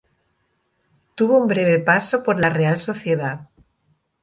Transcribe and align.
Tuvo 1.13 1.37
un 1.41 1.45
breve 1.47 1.77
paso 1.77 2.23
por 2.23 2.39
la 2.39 2.49
Real 2.49 2.75
Sociedad. 2.77 3.49